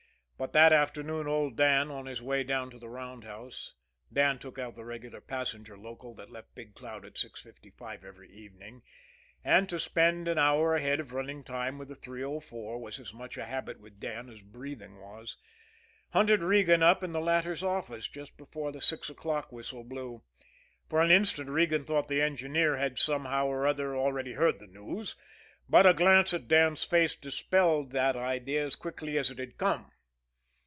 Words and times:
But 0.41 0.53
that 0.53 0.73
afternoon 0.73 1.27
old 1.27 1.55
Dan, 1.55 1.91
on 1.91 2.07
his 2.07 2.19
way 2.19 2.41
down 2.43 2.71
to 2.71 2.79
the 2.79 2.89
roundhouse 2.89 3.75
Dan 4.11 4.39
took 4.39 4.57
out 4.57 4.75
the 4.75 4.83
regular 4.83 5.21
passenger 5.21 5.77
local 5.77 6.15
that 6.15 6.31
left 6.31 6.55
Big 6.55 6.73
Cloud 6.73 7.05
at 7.05 7.13
6.55 7.13 8.03
every 8.03 8.31
evening, 8.31 8.81
and 9.43 9.69
to 9.69 9.79
spend 9.79 10.27
an 10.27 10.39
hour 10.39 10.73
ahead 10.73 10.99
of 10.99 11.13
running 11.13 11.43
time 11.43 11.77
with 11.77 11.89
the 11.89 11.95
304 11.95 12.79
was 12.79 12.99
as 12.99 13.13
much 13.13 13.37
a 13.37 13.45
habit 13.45 13.79
with 13.79 13.99
Dan 13.99 14.29
as 14.29 14.41
breathing 14.41 14.99
was 14.99 15.37
hunted 16.09 16.41
Regan 16.41 16.81
up 16.81 17.03
in 17.03 17.11
the 17.11 17.21
latter's 17.21 17.61
office 17.61 18.07
just 18.07 18.35
before 18.35 18.71
the 18.71 18.81
six 18.81 19.11
o'clock 19.11 19.51
whistle 19.51 19.83
blew. 19.83 20.23
For 20.89 21.03
an 21.03 21.11
instant 21.11 21.51
Regan 21.51 21.85
thought 21.85 22.07
the 22.07 22.19
engineer 22.23 22.77
had 22.77 22.97
somehow 22.97 23.45
or 23.45 23.67
other 23.67 23.95
already 23.95 24.33
heard 24.33 24.57
the 24.57 24.65
news, 24.65 25.15
but 25.69 25.85
a 25.85 25.93
glance 25.93 26.33
at 26.33 26.47
Dan's 26.47 26.83
face 26.83 27.13
dispelled 27.13 27.91
that 27.91 28.15
idea 28.15 28.65
as 28.65 28.75
quickly 28.75 29.19
as 29.19 29.29
it 29.29 29.37
had 29.37 29.59
come. 29.59 29.91